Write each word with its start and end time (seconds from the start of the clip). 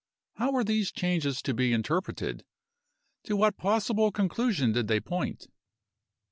How 0.37 0.51
were 0.51 0.63
these 0.63 0.91
changes 0.91 1.43
to 1.43 1.53
be 1.53 1.71
interpreted? 1.73 2.43
To 3.25 3.35
what 3.35 3.55
possible 3.57 4.11
conclusion 4.11 4.71
did 4.71 4.87
they 4.87 4.99
point? 4.99 5.45